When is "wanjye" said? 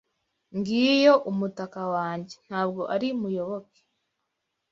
1.93-2.35